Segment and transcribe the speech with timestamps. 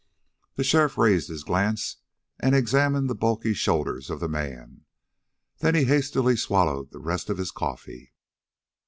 [0.55, 1.97] The sheriff raised his glance
[2.39, 4.85] and examined the bulky shoulders of the man.
[5.59, 8.11] Then he hastily swallowed the rest of his coffee.